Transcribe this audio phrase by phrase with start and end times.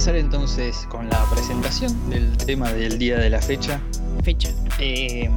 [0.00, 3.78] Empezar entonces con la presentación del tema del día de la fecha.
[4.24, 4.48] Fecha.
[4.78, 5.28] Eh,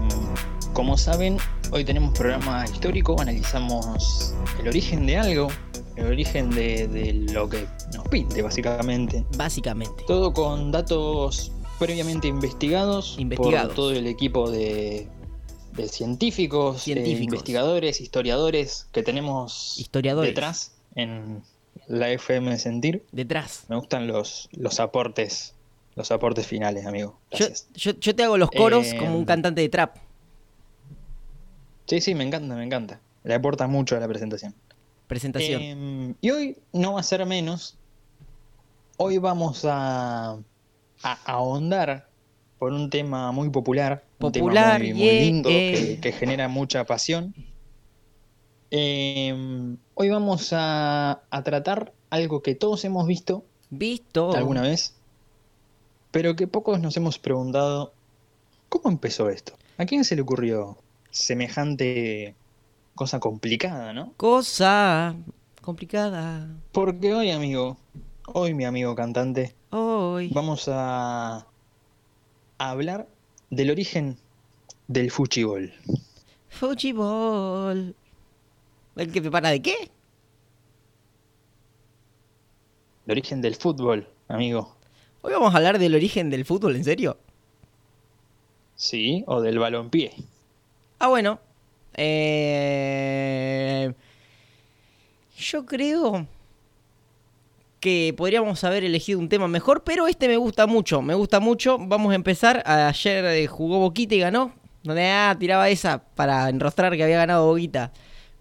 [0.72, 1.36] como saben,
[1.72, 5.50] hoy tenemos programa histórico, analizamos el origen de algo,
[5.98, 9.26] el origen de, de lo que nos pinte básicamente.
[9.36, 10.02] Básicamente.
[10.08, 13.66] Todo con datos previamente investigados, Investigados.
[13.68, 15.10] por todo el equipo de,
[15.74, 17.24] de científicos, eh, Científicos.
[17.26, 20.30] investigadores, historiadores que tenemos Historiadores.
[20.30, 21.44] detrás en
[21.88, 23.06] la FM de Sentir.
[23.12, 23.66] Detrás.
[23.68, 25.54] Me gustan los, los aportes,
[25.96, 27.20] los aportes finales, amigo.
[27.32, 29.98] Yo, yo, yo te hago los coros Eh, como un cantante de trap.
[31.86, 33.00] Sí, sí, me encanta, me encanta.
[33.24, 34.54] Le aporta mucho a la presentación.
[35.08, 35.62] Presentación.
[35.62, 37.78] Eh, y hoy no va a ser menos.
[38.98, 40.38] Hoy vamos a,
[41.02, 42.08] a ahondar
[42.58, 44.04] por un tema muy popular.
[44.18, 45.74] Popular, un tema muy, lindo eh.
[45.74, 47.36] que, que genera mucha pasión.
[48.76, 54.34] Eh, hoy vamos a, a tratar algo que todos hemos visto Visto.
[54.36, 54.96] alguna vez,
[56.10, 57.94] pero que pocos nos hemos preguntado,
[58.70, 59.54] ¿cómo empezó esto?
[59.78, 60.76] ¿A quién se le ocurrió
[61.12, 62.34] semejante
[62.96, 64.12] cosa complicada, no?
[64.18, 65.16] Cosa
[65.62, 66.48] complicada.
[66.72, 67.78] Porque hoy, amigo,
[68.26, 70.30] hoy mi amigo cantante, Hoy.
[70.34, 71.46] vamos a,
[72.58, 73.08] a hablar
[73.52, 74.18] del origen
[74.88, 75.72] del fuchibol.
[76.50, 77.96] Fútbol.
[78.96, 79.92] ¿El que prepara de qué?
[83.06, 84.76] El origen del fútbol, amigo.
[85.22, 87.18] Hoy vamos a hablar del origen del fútbol, ¿en serio?
[88.76, 90.14] Sí, o del balompié.
[91.00, 91.40] Ah, bueno.
[91.96, 93.94] Eh...
[95.38, 96.28] Yo creo
[97.80, 101.78] que podríamos haber elegido un tema mejor, pero este me gusta mucho, me gusta mucho.
[101.80, 102.64] Vamos a empezar.
[102.66, 104.54] Ayer eh, jugó Boquita y ganó.
[104.84, 107.92] Donde ah, tiraba esa para enrostrar que había ganado Boquita.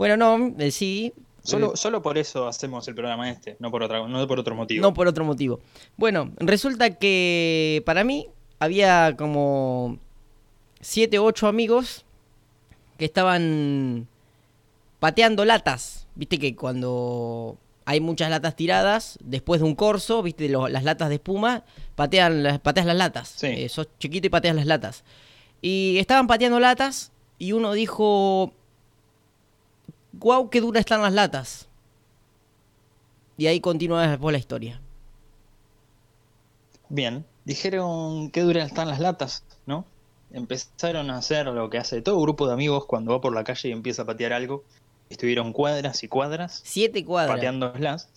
[0.03, 1.13] Bueno, no, eh, sí.
[1.45, 4.55] Solo, eh, solo por eso hacemos el programa este, no por, otra, no por otro
[4.57, 4.83] motivo.
[4.83, 5.61] no por otro motivo.
[5.97, 8.27] Bueno, resulta que para mí
[8.59, 9.99] había como
[10.81, 12.05] siete o ocho amigos
[12.99, 14.09] que estaban
[15.01, 16.07] pateando latas.
[16.17, 21.09] Viste que cuando hay muchas latas tiradas, después de un corso, viste lo- las latas
[21.11, 21.65] de espuma,
[21.97, 23.29] patean las, pateas las latas.
[23.37, 23.47] Sí.
[23.49, 25.05] Eh, sos chiquito y pateas las latas.
[25.61, 28.53] Y estaban pateando latas y uno dijo,
[30.13, 31.69] guau, qué duras están las latas.
[33.37, 34.81] Y ahí continúa después la historia.
[36.89, 39.87] Bien, dijeron que duras están las latas, ¿no?
[40.31, 43.69] Empezaron a hacer lo que hace todo grupo de amigos cuando va por la calle
[43.69, 44.65] y empieza a patear algo.
[45.11, 47.37] Estuvieron cuadras y cuadras Siete cuadras.
[47.37, 48.09] pateándolas.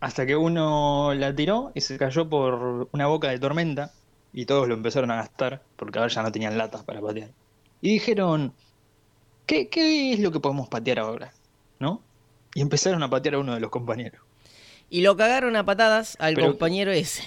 [0.00, 3.92] Hasta que uno la tiró y se cayó por una boca de tormenta
[4.32, 7.30] y todos lo empezaron a gastar porque ahora ya no tenían latas para patear.
[7.80, 8.52] Y dijeron,
[9.52, 11.32] ¿qué, qué es lo que podemos patear ahora?
[11.78, 12.00] ¿No?
[12.54, 14.20] Y empezaron a patear a uno de los compañeros.
[14.88, 17.22] Y lo cagaron a patadas al Pero- compañero ese.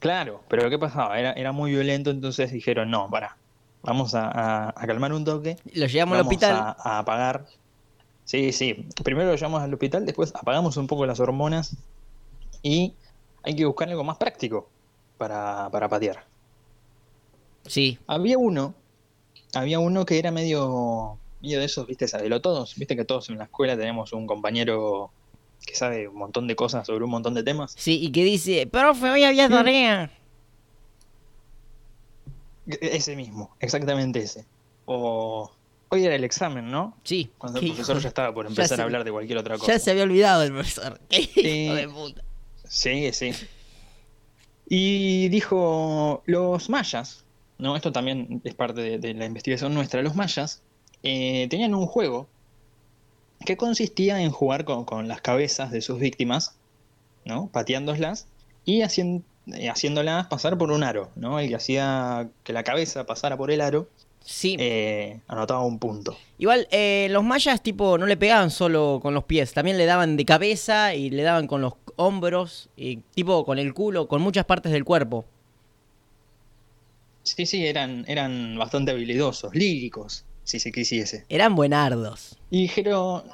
[0.00, 1.18] Claro, pero ¿qué pasaba?
[1.18, 3.36] Era, era muy violento, entonces dijeron, no, para,
[3.82, 6.56] vamos a, a- a calmar un toque, Lo llevamos al hospital.
[6.56, 7.46] a, a apagar.
[8.24, 11.76] Sí, sí, primero lo llevamos al hospital, después apagamos un poco las hormonas
[12.62, 12.94] y
[13.42, 14.68] hay que buscar algo más práctico
[15.16, 16.24] para, para patear.
[17.66, 17.98] Sí.
[18.06, 18.74] Había uno,
[19.56, 23.38] había uno que era medio, medio de esos, viste, sabelo todos, viste que todos en
[23.38, 25.10] la escuela tenemos un compañero
[25.66, 27.74] que sabe un montón de cosas sobre un montón de temas.
[27.76, 30.10] Sí, y que dice, profe, hoy había tarea.
[32.66, 34.44] E- Ese mismo, exactamente ese.
[34.86, 35.50] O
[35.88, 36.96] hoy era el examen, ¿no?
[37.04, 37.30] Sí.
[37.38, 39.72] Cuando el profesor hijo- ya estaba por empezar se- a hablar de cualquier otra cosa.
[39.72, 41.00] Ya se había olvidado el profesor.
[41.08, 41.40] Qué Sí.
[41.66, 42.24] hijo de puta.
[42.68, 43.32] Sí, sí.
[44.68, 47.23] Y dijo, los mayas,
[47.58, 47.76] ¿no?
[47.76, 50.02] Esto también es parte de, de la investigación nuestra.
[50.02, 50.62] Los mayas
[51.02, 52.28] eh, tenían un juego
[53.44, 56.56] que consistía en jugar con, con las cabezas de sus víctimas,
[57.24, 57.48] ¿no?
[57.48, 58.26] Pateándolas
[58.64, 59.22] y hacien-
[59.52, 61.38] eh, haciéndolas pasar por un aro, ¿no?
[61.38, 63.88] El que hacía que la cabeza pasara por el aro
[64.26, 64.56] Sí.
[64.58, 66.16] eh, anotaba un punto.
[66.38, 69.52] Igual, eh, los mayas, tipo, no le pegaban solo con los pies.
[69.52, 73.74] También le daban de cabeza y le daban con los hombros, y, tipo, con el
[73.74, 75.26] culo, con muchas partes del cuerpo.
[77.34, 81.24] Sí, sí, eran, eran bastante habilidosos, líricos, si se quisiese.
[81.28, 82.38] Eran buenardos.
[82.48, 83.24] Y dijeron,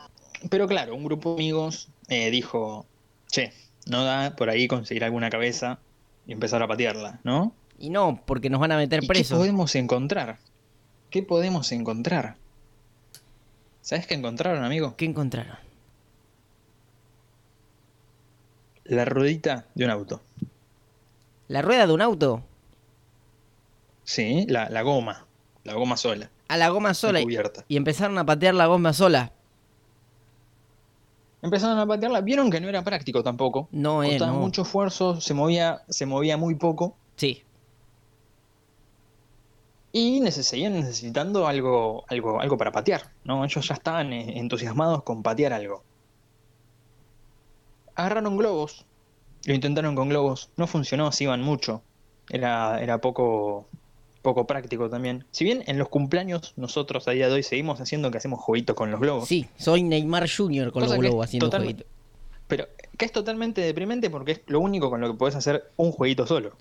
[0.48, 2.86] pero claro, un grupo de amigos eh, dijo,
[3.30, 3.52] che,
[3.86, 5.80] no da por ahí conseguir alguna cabeza
[6.26, 7.52] y empezar a patearla, ¿no?
[7.78, 9.38] Y no, porque nos van a meter ¿Y qué presos.
[9.38, 10.38] podemos encontrar?
[11.10, 12.36] ¿Qué podemos encontrar?
[13.82, 14.94] ¿Sabes qué encontraron, amigo?
[14.96, 15.56] ¿Qué encontraron?
[18.84, 20.22] La ruedita de un auto.
[21.48, 22.42] ¿La rueda de un auto?
[24.04, 25.26] Sí, la, la goma.
[25.64, 26.30] La goma sola.
[26.48, 27.20] A la goma sola.
[27.20, 27.64] y- cubierta.
[27.68, 29.32] Y empezaron a patear la goma sola.
[31.42, 33.68] Empezaron a patearla, vieron que no era práctico tampoco.
[33.72, 34.40] No, eh, Costaba no.
[34.40, 37.42] mucho esfuerzo, se movía, se movía muy poco Sí,
[39.92, 43.44] y neces- seguían necesitando algo, algo, algo para patear, ¿no?
[43.44, 45.82] Ellos ya estaban eh, entusiasmados con patear algo.
[47.94, 48.86] Agarraron globos,
[49.44, 51.82] lo intentaron con globos, no funcionó, se iban mucho.
[52.28, 53.69] Era, era poco,
[54.22, 55.24] poco práctico también.
[55.30, 58.76] Si bien en los cumpleaños nosotros a día de hoy seguimos haciendo que hacemos jueguitos
[58.76, 59.28] con los globos.
[59.28, 60.72] sí, soy Neymar Jr.
[60.72, 61.84] con los globos haciendo total- jueguito.
[62.46, 62.66] Pero
[62.98, 66.26] que es totalmente deprimente porque es lo único con lo que podés hacer un jueguito
[66.26, 66.56] solo.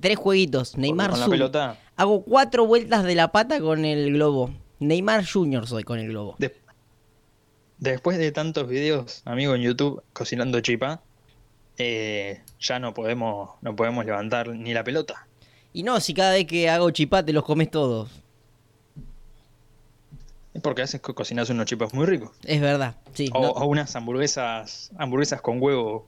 [0.00, 1.78] tres jueguitos, Neymar con la pelota.
[1.96, 4.50] Hago cuatro vueltas de la pata con el globo.
[4.78, 5.66] Neymar Jr.
[5.66, 6.36] soy con el globo.
[6.38, 6.54] de-
[7.78, 11.02] después de tantos videos, amigo, en YouTube cocinando chipá,
[11.78, 15.26] eh, ya no podemos, no podemos levantar ni la pelota.
[15.72, 18.10] Y no, si cada vez que hago chipá te los comes todos.
[20.54, 22.30] Es porque haces co- cocinas unos chipas muy ricos.
[22.44, 23.30] Es verdad, sí.
[23.32, 26.06] O, no- o unas hamburguesas, hamburguesas con huevo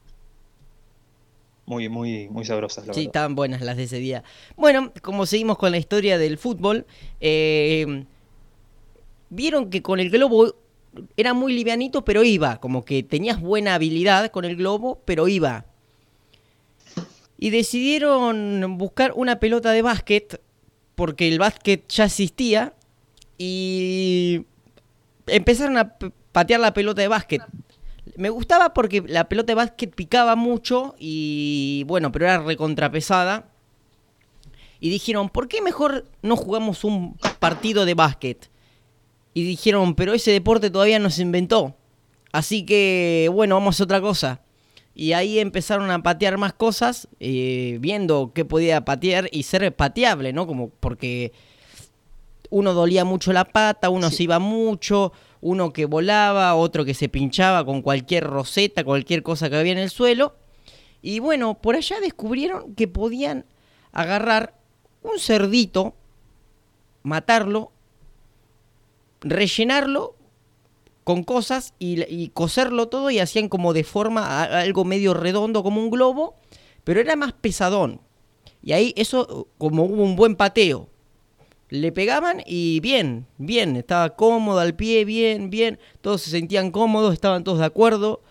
[1.66, 3.08] muy, muy, muy sabrosas, la Sí, verdad.
[3.08, 4.22] estaban buenas las de ese día.
[4.56, 6.84] Bueno, como seguimos con la historia del fútbol,
[7.20, 8.04] eh,
[9.30, 10.54] vieron que con el globo
[11.16, 12.58] era muy livianito, pero iba.
[12.60, 15.64] Como que tenías buena habilidad con el globo, pero iba.
[17.38, 20.40] Y decidieron buscar una pelota de básquet,
[20.94, 22.74] porque el básquet ya existía,
[23.38, 24.46] y
[25.26, 25.96] empezaron a
[26.32, 27.42] patear la pelota de básquet.
[28.16, 33.48] Me gustaba porque la pelota de básquet picaba mucho y bueno, pero era recontrapesada.
[34.78, 38.50] Y dijeron, ¿por qué mejor no jugamos un partido de básquet?
[39.32, 41.76] Y dijeron, pero ese deporte todavía no se inventó.
[42.32, 44.42] Así que, bueno, vamos a otra cosa.
[44.94, 50.32] Y ahí empezaron a patear más cosas, eh, viendo qué podía patear y ser pateable,
[50.32, 50.46] ¿no?
[50.46, 51.32] Como porque
[52.50, 54.16] uno dolía mucho la pata, uno Sí.
[54.18, 59.50] se iba mucho, uno que volaba, otro que se pinchaba con cualquier roseta, cualquier cosa
[59.50, 60.36] que había en el suelo.
[61.02, 63.44] Y bueno, por allá descubrieron que podían
[63.92, 64.54] agarrar
[65.02, 65.94] un cerdito,
[67.02, 67.72] matarlo,
[69.20, 70.14] rellenarlo
[71.04, 75.90] con cosas y, coserlo todo y hacían como de forma algo medio redondo como un
[75.90, 76.34] globo,
[76.82, 78.00] pero era más pesadón.
[78.62, 80.88] Y ahí eso como hubo un buen pateo.
[81.68, 87.12] Le pegaban y bien, bien, estaba cómodo al pie, bien, bien, todos se sentían cómodos,
[87.12, 88.22] estaban todos de acuerdo.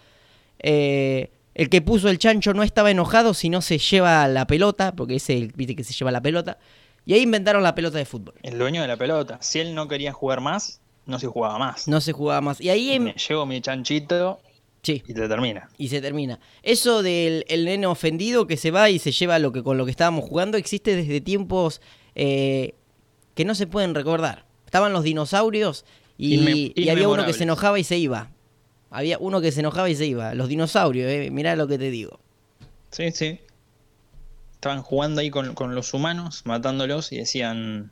[0.59, 4.95] Eh, el que puso el chancho no estaba enojado si no se lleva la pelota,
[4.95, 6.57] porque ese viste que se lleva la pelota.
[7.05, 8.35] Y ahí inventaron la pelota de fútbol.
[8.43, 9.37] El dueño de la pelota.
[9.41, 11.87] Si él no quería jugar más, no se jugaba más.
[11.87, 12.61] No se jugaba más.
[12.61, 14.39] Y ahí Me llevo mi chanchito
[14.81, 15.69] sí, y te termina.
[15.77, 16.39] y se termina.
[16.61, 19.85] Eso del el nene ofendido que se va y se lleva lo que con lo
[19.85, 21.81] que estábamos jugando existe desde tiempos
[22.15, 22.75] eh,
[23.35, 24.45] que no se pueden recordar.
[24.65, 25.85] Estaban los dinosaurios
[26.17, 28.29] y, había uno que se enojaba y se iba.
[28.89, 30.35] Había uno que se enojaba y se iba.
[30.35, 32.19] Los dinosaurios, eh, mirá lo que te digo.
[32.91, 33.39] Sí, sí.
[34.53, 37.91] Estaban jugando ahí con, con los humanos, matándolos y decían,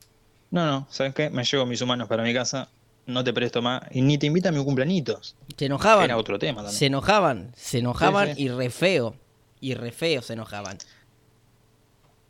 [0.51, 1.29] no, no, ¿sabes qué?
[1.29, 2.69] Me llevo mis humanos para mi casa,
[3.05, 5.35] no te presto más y ni te invita a mi cumpleañitos.
[5.57, 6.05] Se enojaban.
[6.05, 6.79] Era otro tema también.
[6.79, 8.43] Se enojaban, se enojaban sí.
[8.43, 9.15] y re feo.
[9.59, 10.77] Y re feo se enojaban.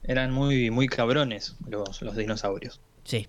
[0.03, 2.81] Eran muy, muy cabrones los, los dinosaurios.
[3.03, 3.27] Sí.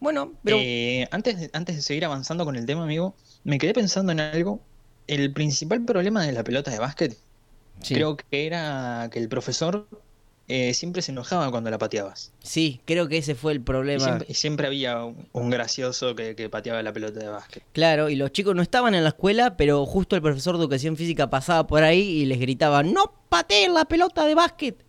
[0.00, 3.72] Bueno, pero Eh, antes, de, antes de seguir avanzando con el tema, amigo, me quedé
[3.74, 4.60] pensando en algo.
[5.06, 7.18] El principal problema de la pelota de básquet
[7.80, 9.88] sí, creo que era que el profesor
[10.48, 12.32] eh, siempre se enojaba cuando la pateabas.
[12.42, 14.04] sí, creo que ese fue el Y problema.
[14.04, 17.62] siempre, y siempre había un, un gracioso que, que pateaba la pelota de básquet.
[17.72, 20.96] Claro, y los chicos no estaban en la escuela, pero justo el profesor de educación
[20.96, 24.84] física pasaba por ahí y les gritaba, no pateen la pelota de básquet.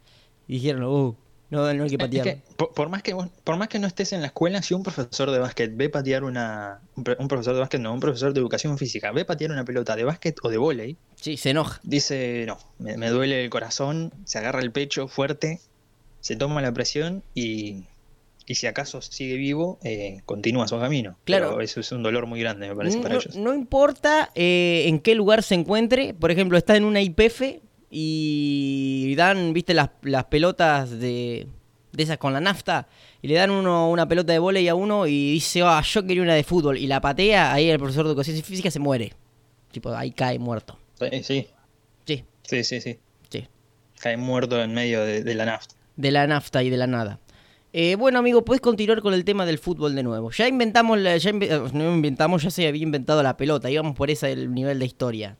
[0.48, 1.16] Y dijeron, oh,
[1.56, 2.24] no, no hay que Es patear.
[2.26, 4.74] que, por, por más que vos- por más que no estés en la escuela, si
[4.74, 6.82] un profesor de básquet ve patear una.
[6.96, 9.66] Un, pro- un profesor de básquet, no, un profesor de educación física, ve patear una
[9.66, 11.80] pelota de básquet o de vóley, Sí, se enoja.
[11.84, 15.60] dice, no, me, me duele el corazón, se agarra el pecho fuerte,
[16.20, 17.86] se toma la presión y,
[18.48, 21.18] y si acaso sigue vivo, eh, continúa su camino.
[21.24, 21.50] Claro.
[21.52, 23.36] Pero eso es un dolor muy grande, me parece, para no, ellos.
[23.36, 27.42] no importa eh, en qué lugar se encuentre, por ejemplo, está en una IPF
[27.98, 31.48] y dan, viste, las, las pelotas de,
[31.92, 32.88] de esas con la nafta,
[33.22, 36.22] y le dan uno una pelota de vóley a uno y dice, ah, yo quería
[36.24, 39.14] una de fútbol, y la patea, ahí el profesor de educación física se muere.
[39.72, 40.78] Tipo, ahí cae muerto.
[41.00, 41.48] Sí, sí,
[42.06, 43.00] Sí, sí, sí, sí.
[43.30, 43.48] sí.
[44.00, 45.76] Cae muerto en medio de, de la nafta.
[45.96, 47.20] de la nafta y de la nada.
[47.74, 50.32] Eh, bueno, amigo, puedes continuar con el tema del fútbol de nuevo.
[50.32, 53.96] Ya inventamos, la, ya inve- eh, no inventamos, ya se había inventado la pelota, íbamos
[53.98, 55.38] por ese el nivel de historia.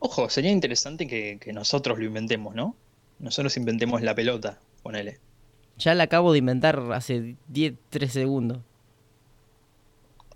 [0.00, 2.74] Ojo, sería interesante que, que nosotros lo inventemos, ¿no?
[3.18, 5.18] Nosotros inventemos la pelota, ponele.
[5.76, 8.58] Ya la acabo de inventar hace 10, 3 segundos.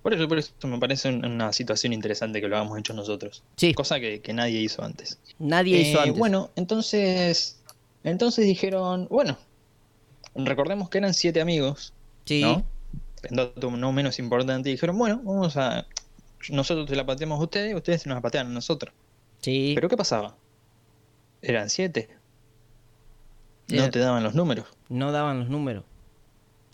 [0.02, 3.42] Por eso, por eso me parece un- una situación interesante que lo hagamos hecho nosotros.
[3.56, 5.18] Sí, Cosa que, que nadie hizo antes.
[5.38, 6.18] nadie hizo Eh, antes.
[6.18, 7.60] Bueno, entonces.
[8.04, 9.38] Entonces dijeron, bueno,
[10.34, 11.94] recordemos que eran siete amigos,
[12.26, 12.62] sí, ¿no?
[13.30, 15.86] Dato no menos importante, dijeron, bueno, vamos a.
[16.50, 18.92] Nosotros te la pateamos a ustedes, ustedes nos la patean a nosotros.
[19.44, 19.72] Sí.
[19.74, 20.36] Pero ¿qué pasaba?
[21.42, 22.08] Eran siete.
[23.68, 24.66] No te daban los números.
[24.88, 25.84] No daban los números.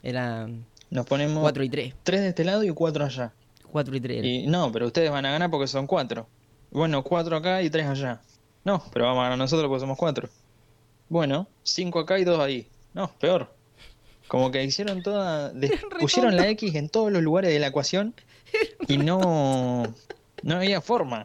[0.02, 1.94] Eran Nos ponemos 4 y 3.
[2.02, 3.32] tres de este lado y cuatro allá.
[3.70, 4.24] 4 y 3.
[4.24, 6.26] Y no, pero ustedes van a ganar porque son cuatro.
[6.70, 8.20] Bueno, cuatro acá y tres allá.
[8.64, 10.28] No, pero vamos a ganar nosotros porque somos cuatro.
[11.08, 12.68] Bueno, cinco acá y dos ahí.
[12.94, 13.52] No, peor.
[14.28, 15.52] Como que hicieron toda.
[16.00, 18.14] pusieron la X en todos los lugares de la ecuación
[18.86, 19.82] y no.
[20.42, 21.22] No había forma.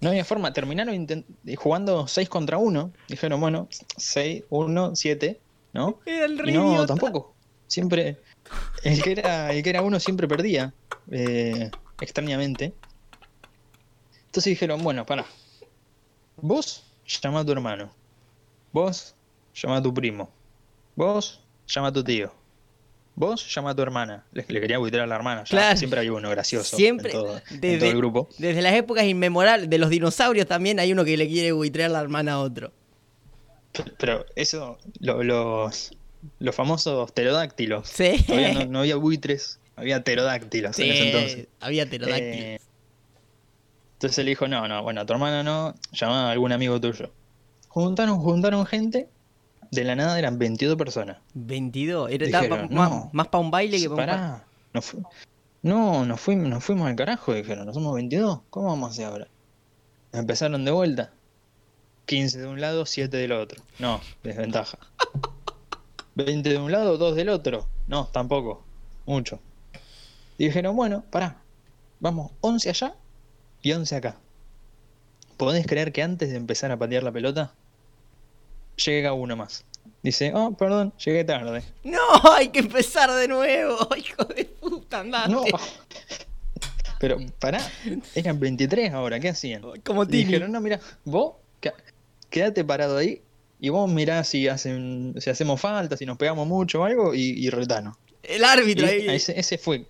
[0.00, 0.52] No había forma.
[0.52, 1.26] Terminaron inten-
[1.56, 2.92] jugando 6 contra 1.
[3.08, 6.00] Dijeron, bueno, 6, 1, 7, ¿no?
[6.04, 7.36] Era el Y no, tampoco.
[7.66, 8.22] Siempre.
[8.82, 10.74] El que era, el que era uno siempre perdía.
[11.10, 12.78] eh, extrañamente.
[14.26, 15.26] Entonces dijeron, bueno, pará.
[16.36, 16.84] Vos
[17.22, 17.96] llama a tu hermano.
[18.70, 19.16] Vos
[19.54, 20.36] llama a tu primo.
[20.94, 22.32] Vos llama a tu tío.
[23.18, 24.24] Vos llama a tu hermana.
[24.32, 25.40] Le, le quería buitrar a la hermana.
[25.44, 25.50] ya.
[25.50, 25.76] Claro.
[25.78, 28.28] Siempre hay uno gracioso Siempre, en, todo, en desde- todo el grupo.
[28.38, 32.00] Desde las épocas inmemorables de los dinosaurios también hay uno que le quiere buitrear la
[32.00, 32.72] hermana a otro.
[33.98, 35.90] Pero eso, lo- los,
[36.38, 37.88] los famosos pterodáctilos.
[37.88, 38.22] Sí.
[38.26, 41.48] Todavía no, no había buitres, había pterodáctilos en ese entonces.
[41.60, 42.36] había pterodáctilos.
[42.36, 42.60] Eh,
[43.94, 47.12] entonces le dijo, no, no, bueno, a tu hermana no, llama a algún amigo tuyo.
[47.68, 49.08] Juntaron, juntaron gente,
[49.70, 51.18] de la nada eran 22 personas.
[51.34, 52.10] 22.
[52.10, 53.10] Era Dijeron, más, no.
[53.12, 54.40] más, para un baile que para un
[54.72, 55.02] nos fu-
[55.62, 59.06] no, nos fuimos, nos fuimos al carajo, dijeron, no somos 22, ¿cómo vamos a hacer
[59.06, 59.26] ahora?
[60.12, 61.10] Empezaron de vuelta.
[62.06, 63.62] 15 de un lado, 7 del otro.
[63.80, 64.78] No, desventaja.
[66.14, 67.66] 20 de un lado, 2 del otro.
[67.88, 68.64] No, tampoco.
[69.06, 69.40] Mucho.
[70.38, 71.36] Y dijeron, bueno, pará.
[72.00, 72.94] Vamos, 11 allá
[73.62, 74.16] y 11 acá.
[75.36, 77.52] ¿Podés creer que antes de empezar a patear la pelota,
[78.84, 79.64] llega uno más?
[80.02, 81.62] Dice, oh, perdón, llegué tarde.
[81.82, 81.98] No,
[82.32, 83.76] hay que empezar de nuevo.
[83.96, 85.30] Hijo de puta, andate.
[85.30, 85.42] No.
[86.98, 87.60] Pero pará,
[88.14, 89.62] eran 23 ahora, ¿qué hacían?
[89.84, 91.34] Como dijeron, no, mira, vos
[92.30, 93.20] quédate parado ahí
[93.60, 97.32] y vos mirá si hacen, si hacemos falta, si nos pegamos mucho o algo y,
[97.44, 97.98] y retano.
[98.22, 99.08] El Y árbitro ahí.
[99.08, 99.84] ese, ese fue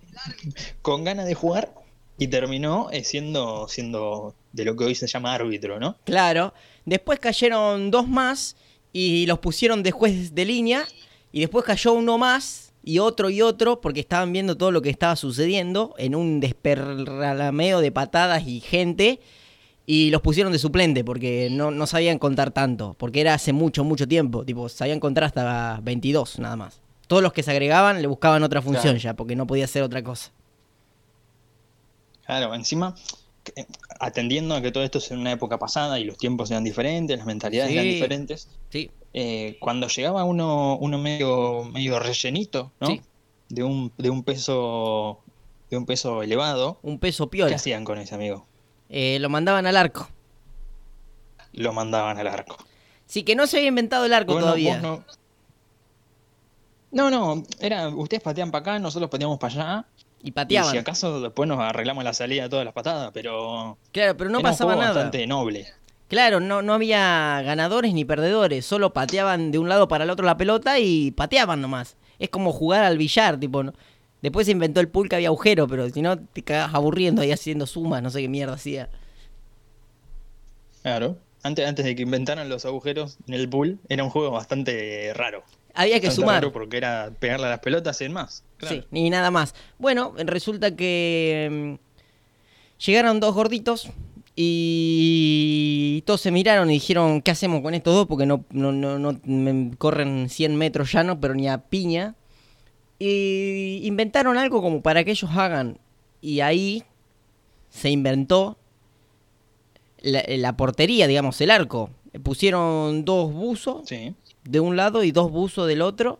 [0.81, 1.73] con ganas de jugar
[2.17, 5.97] y terminó eh, siendo, siendo de lo que hoy se llama árbitro, ¿no?
[6.03, 6.53] Claro.
[6.85, 8.55] Después cayeron dos más
[8.93, 10.85] y los pusieron de juez de línea.
[11.31, 14.89] Y después cayó uno más y otro y otro porque estaban viendo todo lo que
[14.89, 19.19] estaba sucediendo en un desperrameo de patadas y gente.
[19.85, 22.95] Y los pusieron de suplente porque no, no sabían contar tanto.
[22.97, 24.43] Porque era hace mucho, mucho tiempo.
[24.43, 26.81] Tipo, sabían contar hasta 22 nada más.
[27.07, 28.97] Todos los que se agregaban le buscaban otra función Claro.
[28.99, 30.31] ya porque no podía hacer otra cosa.
[32.25, 32.93] Claro, encima,
[33.99, 37.17] atendiendo a que todo esto es en una época pasada y los tiempos eran diferentes,
[37.17, 42.87] las mentalidades eran diferentes, Sí, eh, cuando llegaba uno, uno medio, medio rellenito, ¿no?
[42.87, 43.01] Sí.
[43.49, 45.19] De un, de un peso,
[45.69, 47.55] de un peso elevado, un peso ¿qué piola.
[47.55, 48.45] hacían con ese amigo?
[48.89, 50.07] Eh, lo mandaban al arco.
[51.53, 52.57] Lo mandaban al arco.
[53.05, 54.79] Sí, que no se había inventado el arco todavía.
[54.79, 55.03] no,
[56.91, 59.85] no, no, era, ustedes patean para acá, nosotros pateamos para allá.
[60.21, 60.71] Y Y pateaban.
[60.71, 64.39] si acaso después nos arreglamos la salida de todas las patadas, pero Claro, pero no
[64.39, 64.93] era un pasaba juego nada.
[64.95, 65.67] bastante noble.
[66.07, 68.65] Claro, no, no había ganadores ni perdedores.
[68.65, 71.97] Solo pateaban de un lado para el otro la pelota y pateaban nomás.
[72.17, 73.61] Es como jugar al billar, tipo.
[73.63, 73.73] ¿no?
[74.21, 77.31] Después se inventó el pool que había agujero, pero si no te cagabas aburriendo ahí
[77.31, 78.89] haciendo sumas, no sé qué mierda hacía.
[80.81, 81.17] Claro.
[81.43, 85.43] Antes, antes de que inventaran los agujeros en el pool, era un juego bastante raro.
[85.73, 86.35] Había que Bastante sumar.
[86.35, 88.43] raro porque era pegarle a las pelotas en más.
[88.57, 88.75] Claro.
[88.75, 89.53] Sí, ni nada más.
[89.77, 93.89] Bueno, resulta que mm, llegaron dos gorditos
[94.35, 98.07] y todos se miraron y dijeron, ¿qué hacemos con estos dos?
[98.07, 102.15] Porque no, no, no, no me corren 100 metros llano, pero ni a piña.
[102.99, 105.79] Y inventaron algo como para que ellos hagan.
[106.21, 106.83] Y ahí
[107.69, 108.57] se inventó
[110.01, 111.89] la, la portería, digamos, el arco.
[112.23, 114.15] Pusieron dos buzos Sí.
[114.43, 116.19] de un lado y dos buzos del otro.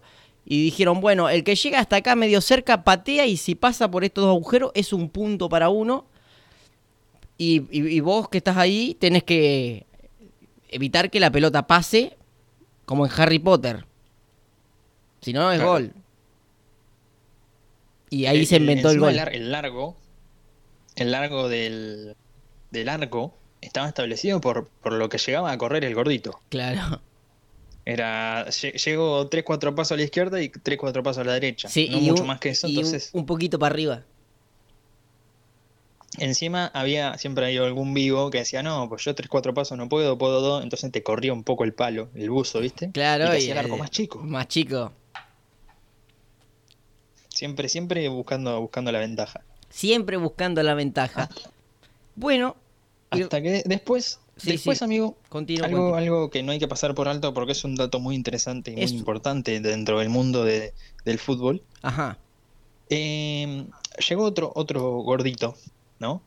[0.50, 4.06] Y dijeron, bueno, el que llega hasta acá medio cerca patea y si pasa por
[4.06, 6.06] estos dos agujeros es un punto para uno.
[7.38, 9.86] Y, y- y vos que estás ahí tenés que
[10.70, 12.16] evitar que la pelota pase
[12.86, 13.86] como en Harry Potter.
[15.22, 15.72] Si no, es Claro.
[15.74, 15.94] gol.
[18.10, 19.18] Y ahí se inventó el gol.
[19.18, 19.98] El largo,
[20.96, 22.16] el largo del,
[22.72, 26.40] del arco estaba establecido por, por lo que llegaba a correr el gordito.
[26.48, 27.02] Claro.
[27.90, 31.70] Era, lle- llego 3-4 pasos a la izquierda y 3-4 pasos a la derecha.
[31.70, 32.68] Sí, no y mucho un- más que eso.
[32.68, 34.04] y Entonces, un poquito para arriba.
[36.18, 40.18] encima había, siempre había algún vivo que decía, no, pues yo 3-4 pasos no puedo,
[40.18, 40.64] puedo 2.
[40.64, 42.92] Entonces te corría un poco el palo, el buzo, ¿viste?
[42.92, 44.20] Claro, y te y, hacía el arco eh, más chico.
[44.20, 44.92] Más chico.
[47.30, 49.42] Siempre, siempre buscando, buscando la ventaja.
[49.70, 51.30] Siempre buscando la ventaja.
[52.16, 52.58] Bueno,
[53.14, 54.84] y- Hasta que después, Sí, después sí.
[54.86, 55.18] amigo,
[55.64, 58.72] algo, algo que no hay que pasar por alto porque es un dato muy interesante
[58.72, 60.74] y muy Es- importante dentro del mundo de-
[61.06, 61.64] del fútbol.
[61.82, 62.18] Ajá.
[62.90, 63.66] Eh,
[64.08, 65.56] llegó otro, otro gordito,
[66.00, 66.22] ¿no?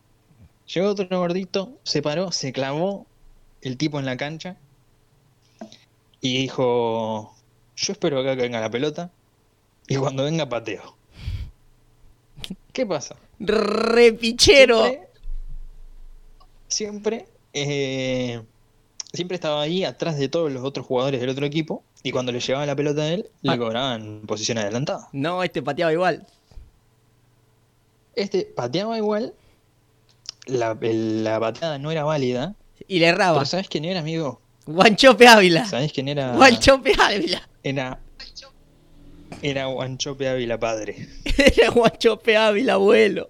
[0.75, 3.07] Llegó otro gordito, se paró, se clavó
[3.63, 4.57] el tipo en la cancha
[6.21, 7.35] y dijo,
[7.77, 9.11] yo espero acá que venga la pelota
[9.89, 10.97] y cuando venga pateo.
[12.73, 13.17] ¿Qué pasa?
[13.39, 14.85] Repichero.
[14.85, 15.09] Siempre,
[16.69, 18.43] siempre, eh,
[19.13, 22.41] siempre estaba ahí atrás de todos los otros jugadores del otro equipo y cuando le
[22.41, 23.53] llegaba la pelota a él, Ah.
[23.53, 25.09] le cobraban posición adelantada.
[25.13, 26.27] No, este pateaba igual.
[28.15, 29.35] Este pateaba igual,
[30.47, 32.55] la, el- la pateada no era válida,
[32.89, 33.35] Y le erraba.
[33.39, 34.41] pero ¿sabes quién era, amigo?
[34.67, 35.65] Guanchope Ávila.
[35.65, 36.35] ¿Sabes quién era?
[36.37, 37.49] Guanchope Ávila.
[37.63, 38.01] Era,
[39.43, 41.09] era Guanchope Ávila padre.
[41.57, 43.27] Era Guanchope Ávila, abuelo.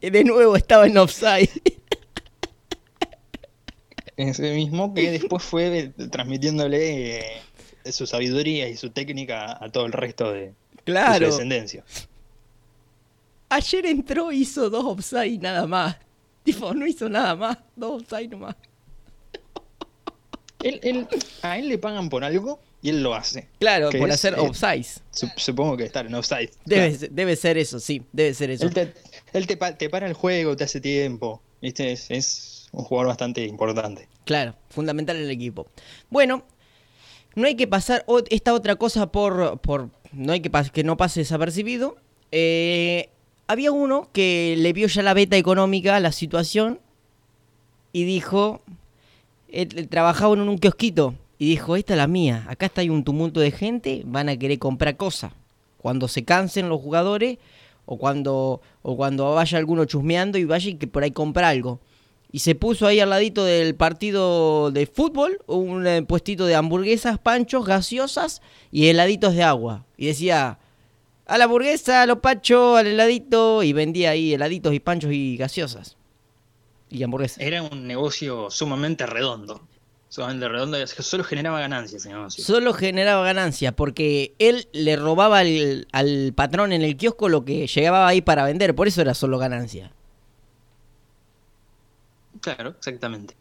[0.00, 1.48] De nuevo estaba en offside.
[4.28, 7.42] Ese mismo que después fue transmitiéndole eh,
[7.92, 10.52] su sabiduría y su técnica a todo el resto de,
[10.86, 11.84] de su descendencia.
[13.48, 15.96] Ayer entró, hizo dos offside y nada más.
[16.44, 17.58] Tipo, no hizo nada más.
[17.76, 18.56] Dos offside nomás.
[20.62, 21.08] Él, él-
[21.42, 23.48] a él le pagan por algo y él lo hace.
[23.58, 25.00] Claro, por es, hacer eh, offsides.
[25.12, 26.50] Sup- Supongo que estar en offside.
[26.66, 27.12] Debe, Claro.
[27.14, 28.02] debe ser eso, sí.
[28.12, 28.66] Debe ser eso.
[28.66, 28.92] Él, te,
[29.32, 31.40] él te pa- te para el juego, te hace tiempo.
[31.62, 31.92] ¿Viste?
[31.92, 34.08] Es, es un jugador bastante importante.
[34.24, 35.66] Claro, fundamental en el equipo.
[36.08, 36.44] Bueno,
[37.34, 39.58] no hay que pasar esta otra cosa por.
[39.60, 41.96] por no hay que, que no pase desapercibido.
[42.32, 43.08] Eh,
[43.46, 46.80] había uno que le vio ya la beta económica a la situación
[47.92, 48.62] y dijo.
[49.52, 52.44] Él trabajaba en un kiosquito y dijo: Esta es la mía.
[52.48, 55.32] Acá está hay un tumulto de gente, van a querer comprar cosas.
[55.78, 57.38] Cuando se cansen los jugadores
[57.86, 61.80] o cuando, o cuando vaya alguno chusmeando y vaya y que por ahí compra algo.
[62.32, 67.18] Y se puso ahí al ladito del partido de fútbol, un eh, puestito de hamburguesas,
[67.18, 68.40] panchos, gaseosas
[68.70, 69.84] y heladitos de agua.
[69.96, 70.60] Y decía,
[71.26, 73.64] a la hamburguesa, a los panchos, al heladito.
[73.64, 75.96] Y vendía ahí heladitos y panchos y gaseosas.
[76.88, 77.38] Y hamburguesas.
[77.40, 79.60] Era un negocio sumamente redondo.
[80.08, 82.44] Sumamente redondo solo generaba ganancias ese negocio.
[82.44, 87.68] Solo generaba ganancia porque él le robaba al, al patrón en el kiosco lo que
[87.68, 88.74] llegaba ahí para vender.
[88.74, 89.92] Por eso era solo ganancia.
[92.40, 93.34] Claro, exactamente.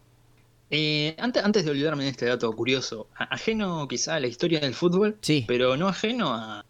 [0.71, 4.75] Eh, antes, antes de olvidarme de este dato curioso, ajeno quizá a la historia del
[4.75, 5.45] fútbol, Sí.
[5.47, 6.63] pero no ajeno a,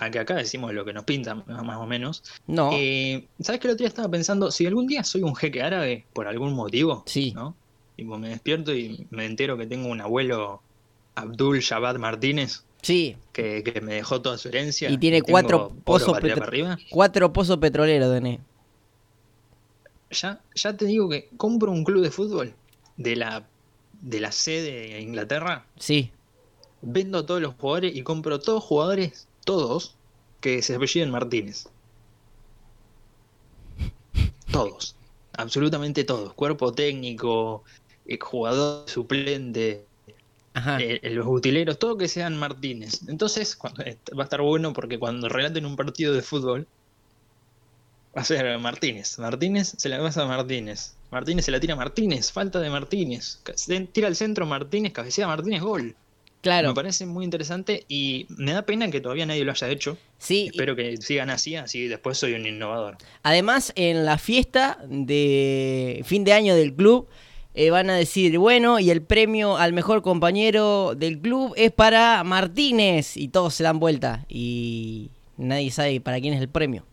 [0.00, 2.24] a que acá decimos lo que nos pinta más o menos.
[2.48, 2.70] No.
[2.72, 6.04] Eh, ¿Sabes que el otro día estaba pensando, si algún día soy un jeque árabe
[6.12, 7.04] por algún motivo?
[7.06, 7.32] Sí.
[7.32, 7.54] ¿no?
[7.96, 10.60] Tipo, me despierto y me entero que tengo un abuelo,
[11.14, 13.16] Abdul Jabad Martínez, Sí.
[13.32, 14.90] que, que me dejó toda su herencia.
[14.90, 16.76] Y tiene cuatro pozos para arriba.
[16.90, 18.40] Cuatro pozos petroleros tenés.
[20.14, 22.54] Ya, ya te digo que compro un club de fútbol
[22.96, 23.44] de la,
[24.00, 26.10] de la sede de Inglaterra, Sí.
[26.82, 29.96] vendo a todos los jugadores y compro todos jugadores, todos,
[30.40, 31.66] que se apelliden Martínez.
[34.52, 34.94] Todos,
[35.32, 36.32] absolutamente todos.
[36.34, 37.64] Cuerpo técnico,
[38.06, 39.84] eh, jugador suplente,
[40.52, 40.78] Ajá.
[40.80, 43.00] eh, los utileros, todo que sean Martínez.
[43.08, 46.68] Entonces cuando- eh, va a estar bueno porque cuando relaten un partido de fútbol,
[48.16, 49.18] va a ser Martínez.
[49.18, 50.94] Martínez se la pasa a Martínez.
[51.10, 52.32] Martínez se la tira a Martínez.
[52.32, 53.40] Falta de Martínez.
[53.92, 55.94] Tira al centro Martínez, cabecea Martínez, gol.
[56.40, 56.68] claro.
[56.68, 59.96] Me parece muy interesante y me da pena que todavía nadie lo haya hecho.
[60.18, 60.48] Sí.
[60.50, 62.98] Espero que sigan así, así después soy un innovador.
[63.22, 67.08] Además, en la fiesta de fin de año del club,
[67.54, 72.22] eh, van a decir, bueno, y el premio al mejor compañero del club es para
[72.24, 73.16] Martínez.
[73.16, 74.24] Y todos se dan vuelta.
[74.28, 76.84] Y nadie sabe para quién es el premio.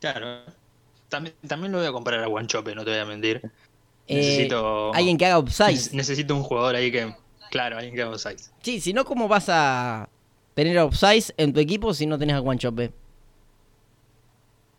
[0.00, 0.42] Claro.
[1.08, 3.40] También, también lo voy a comprar a Guanchope, no te voy a mentir.
[4.08, 4.92] Eh, Necesito.
[4.94, 5.92] Alguien que haga offside.
[5.92, 7.14] Necesito un jugador ahí que.
[7.50, 8.38] Claro, alguien que haga offside.
[8.62, 10.08] Sí, si no, ¿cómo vas a
[10.54, 12.92] tener offside en tu equipo si no tenés a Guanchope?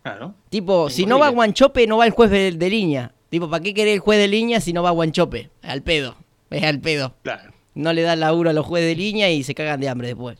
[0.03, 0.33] Claro.
[0.49, 3.13] Tipo, si no va Guanchope, no va el juez de, de línea.
[3.29, 5.49] Tipo, ¿para qué querés el juez de línea si no va Guanchope?
[5.61, 6.15] Al pedo.
[6.49, 7.13] Es al pedo.
[7.23, 7.51] Claro.
[7.75, 10.37] No le dan laburo a los jueces de línea y se cagan de hambre después.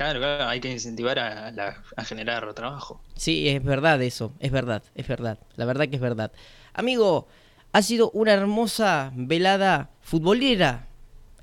[0.00, 3.02] Claro, claro, hay que incentivar a, generar trabajo.
[3.16, 5.38] Sí, es verdad eso, es verdad, es verdad.
[5.56, 6.32] La verdad que es verdad.
[6.72, 7.28] Amigo,
[7.72, 10.86] ha sido una hermosa velada futbolera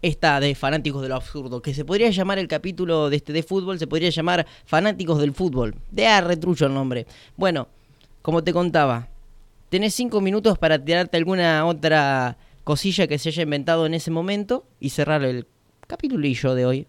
[0.01, 3.43] esta de Fanáticos de lo Absurdo, que se podría llamar el capítulo de este de
[3.43, 5.75] fútbol, se podría llamar Fanáticos del Fútbol.
[5.91, 7.05] De a retrucho el nombre.
[7.35, 7.67] Bueno,
[8.23, 9.07] como te contaba,
[9.69, 14.65] tenés cinco minutos para tirarte alguna otra cosilla que se haya inventado en ese momento
[14.79, 15.45] y cerrar el
[15.85, 16.87] capítulillo de hoy.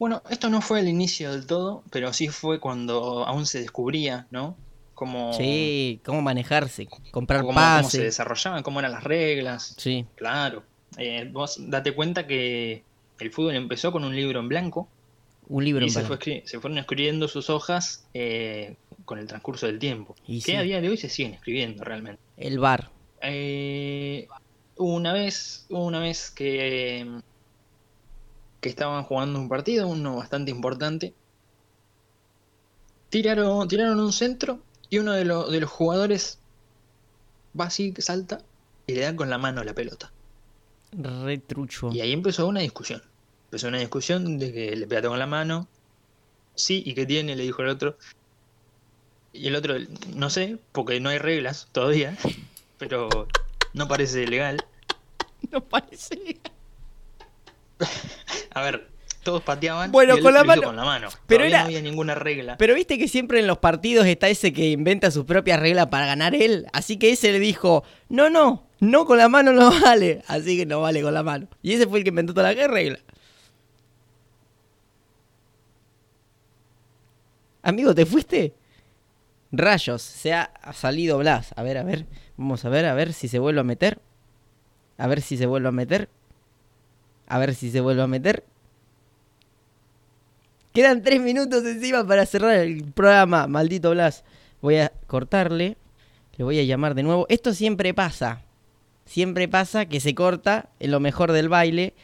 [0.00, 4.26] Bueno, esto no fue el inicio del todo, pero sí fue cuando aún se descubría,
[4.32, 4.56] ¿no?
[4.94, 8.00] Cómo, Sí, cómo manejarse, comprar cómo, cómo se pases.
[8.02, 9.74] desarrollaban, cómo eran las reglas.
[9.78, 10.64] Sí, Claro.
[10.98, 12.82] Eh, vos date cuenta que
[13.20, 14.88] el fútbol empezó con un libro en blanco
[15.48, 16.24] un libro y en se, fue blanco.
[16.24, 20.16] escri- se fueron escribiendo sus hojas eh, con el transcurso del tiempo.
[20.26, 20.56] Y que sí.
[20.56, 22.20] a día de hoy se siguen escribiendo realmente.
[22.36, 22.88] El bar.
[23.22, 24.28] Eh,
[24.76, 27.06] una vez, una vez que,
[28.60, 31.14] que estaban jugando un partido, uno bastante importante,
[33.08, 36.38] tiraron, tiraron un centro y uno de, los de los jugadores
[37.58, 38.42] va así, salta
[38.86, 40.12] y le da con la mano la pelota.
[40.92, 41.90] Retrucho.
[41.92, 43.02] Y ahí empezó una discusión.
[43.44, 45.68] Empezó una discusión de que le pegaste con la mano.
[46.54, 47.36] Sí, ¿y qué tiene?
[47.36, 47.96] Le dijo el otro.
[49.32, 49.76] Y el otro,
[50.14, 52.16] no sé, porque no hay reglas todavía,
[52.78, 53.28] pero
[53.72, 54.64] no parece legal.
[55.50, 56.38] No parece.
[58.54, 58.88] A ver,
[59.22, 60.62] todos pateaban Bueno, y con la mano.
[60.62, 61.08] con la mano.
[61.26, 62.56] Pero Todavía era- no había ninguna regla.
[62.56, 66.06] Pero viste que siempre en los partidos está ese que inventa sus propias reglas para
[66.06, 66.66] ganar él.
[66.72, 70.22] Así que ese le dijo, no, no, no con la mano no vale.
[70.26, 71.48] Así que no vale con la mano.
[71.62, 72.98] Y ese fue el que inventó toda la regla.
[77.62, 78.54] Amigo, ¿te fuiste?
[79.52, 81.52] Rayos, se ha salido Blas.
[81.56, 82.06] A ver, a ver.
[82.36, 84.00] Vamos a ver, a ver si se vuelve a meter.
[84.96, 86.08] A ver si se vuelve a meter.
[87.30, 88.42] A ver si se vuelve a meter.
[90.72, 94.24] Quedan tres minutos encima para cerrar el programa, maldito Blas.
[94.60, 95.76] Voy a cortarle.
[96.36, 97.26] Le voy a llamar de nuevo.
[97.28, 98.42] Esto siempre pasa.
[99.06, 101.94] Siempre pasa que se corta en lo mejor del baile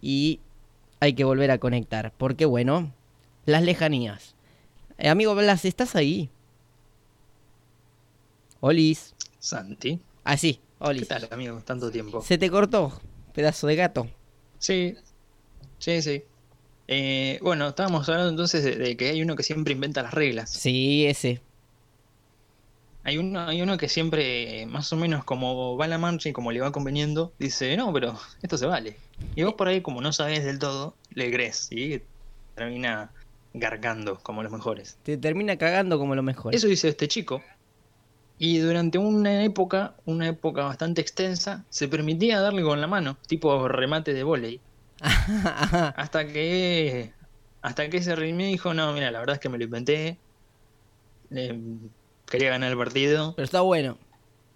[0.00, 0.38] y
[1.00, 2.12] hay que volver a conectar.
[2.16, 2.92] Porque bueno,
[3.46, 4.36] las lejanías.
[4.98, 6.30] Eh, amigo Blas, ¿estás ahí?
[8.60, 9.14] Olis.
[9.40, 11.08] Santi, Ah, sí, ¿qué Olis.
[11.08, 11.60] tal, amigo?
[11.64, 12.20] Tanto tiempo.
[12.22, 13.00] Se te cortó,
[13.32, 14.08] pedazo de gato.
[14.58, 14.96] Sí,
[15.78, 16.22] sí, sí.
[16.88, 20.50] Eh, bueno, estábamos hablando entonces de, de que hay uno que siempre inventa las reglas.
[20.50, 21.40] Sí, ese.
[23.04, 26.52] Hay uno, hay uno que siempre, más o menos como va la marcha y como
[26.52, 28.96] le va conveniendo, dice, no, pero esto se vale.
[29.34, 32.02] Y vos por ahí, como no sabés del todo, le crees y
[32.54, 33.10] termina
[33.54, 34.98] gargando como los mejores.
[35.04, 36.54] Te termina cagando como lo mejor.
[36.54, 37.42] Eso dice este chico.
[38.38, 43.68] Y durante una época, una época bastante extensa, se permitía darle con la mano, tipo
[43.68, 44.60] remate de volei.
[45.96, 47.12] Hasta que
[47.62, 50.18] hasta que se redimió y dijo, no, mira, la verdad es que me lo inventé.
[51.30, 51.60] Eh,
[52.26, 53.98] quería ganar el partido Pero está bueno.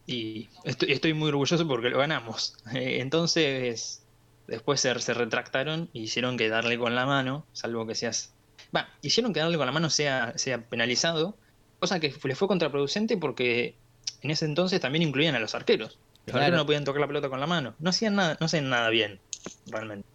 [0.07, 2.57] y estoy, estoy muy orgulloso porque lo ganamos.
[2.73, 4.03] Eh, entonces,
[4.47, 8.35] después se, se retractaron y hicieron que darle con la mano, salvo que seas...
[8.75, 11.37] Va, hicieron que darle con la mano sea, sea penalizado,
[11.83, 13.75] cosa que le fue contraproducente porque
[14.23, 15.99] en ese entonces también incluían a los arqueros.
[16.27, 16.39] Los Claro.
[16.39, 17.75] arqueros no podían tocar la pelota con la mano.
[17.81, 19.19] No hacían nada, no hacían nada bien,
[19.67, 20.07] realmente.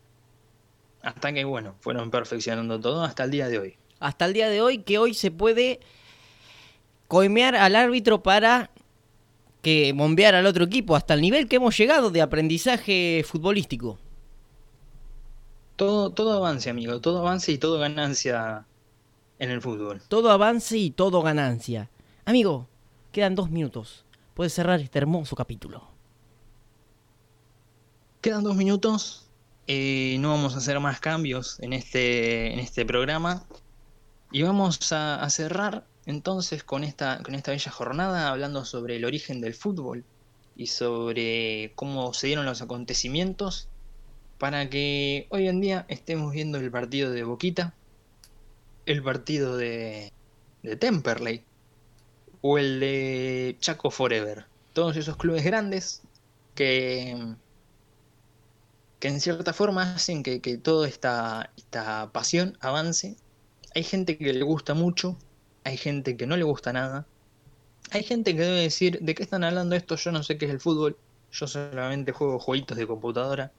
[1.02, 3.76] Hasta que, bueno, fueron perfeccionando todo hasta el día de hoy.
[4.00, 5.82] Hasta el día de hoy, que hoy se puede
[7.10, 8.72] coimear al árbitro para
[9.62, 14.00] que bombear al otro equipo, hasta el nivel que hemos llegado de aprendizaje futbolístico.
[15.76, 18.66] Todo, todo avance, amigo, todo avance y todo ganancia
[19.40, 20.02] en el fútbol.
[20.08, 21.90] Todo avance y todo ganancia.
[22.26, 22.68] Amigo,
[23.12, 24.06] quedan dos minutos.
[24.34, 25.88] Puedes cerrar este hermoso capítulo.
[28.22, 29.24] Quedan dos minutos.
[29.68, 33.46] eh, no vamos a hacer más cambios en este, en este programa.
[34.32, 39.06] Y vamos a, a cerrar entonces con esta, con esta bella jornada hablando sobre el
[39.06, 40.06] origen del fútbol
[40.56, 43.70] y sobre cómo se dieron los acontecimientos
[44.38, 47.74] para que hoy en día estemos viendo el partido de Boquita,
[48.88, 50.12] el partido de,
[50.64, 51.44] de Temperley
[52.42, 54.46] o el de Chaco Forever.
[54.74, 56.02] Todos esos clubes grandes
[56.56, 57.36] que,
[59.00, 63.18] que en cierta forma hacen que, que toda esta, esta pasión avance.
[63.76, 65.18] Hay gente que le gusta mucho,
[65.64, 67.06] hay gente que no le gusta nada.
[67.92, 69.96] Hay gente que debe decir, ¿de qué están hablando esto?
[69.98, 70.98] Yo no sé qué es el fútbol.
[71.32, 73.52] Yo solamente juego jueguitos de computadora.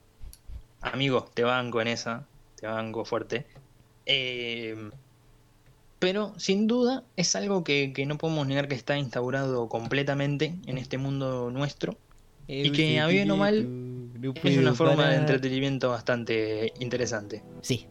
[0.81, 2.27] Amigo, te banco en esa.
[2.57, 3.47] Te banco fuerte.
[4.07, 4.91] Eh,
[5.99, 10.79] pero sin duda es algo que, que no podemos negar que está instaurado completamente en
[10.79, 11.97] este mundo nuestro.
[12.47, 13.69] Y que a bien o mal
[14.43, 17.43] Es una forma de entretenimiento bastante interesante.
[17.61, 17.87] Sí,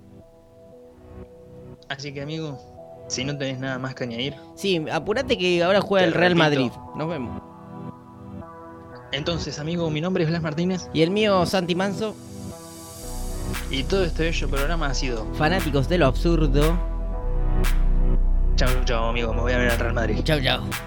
[1.89, 2.59] Así que amigo,
[3.07, 6.43] si no tenés nada más que añadir, sí, apurate que ahora juega el Real repito.
[6.43, 6.71] Madrid.
[6.97, 7.41] Nos vemos.
[9.13, 12.13] Entonces, amigo, mi nombre es Blas Martínez Y el mío, Santi Manso,
[13.71, 15.25] y todo este bello programa ha sido.
[15.35, 16.96] fanáticos de lo absurdo.
[18.57, 20.23] Chao, chao, amigo, me voy a ver al Real Madrid.
[20.23, 20.86] Chau, chau.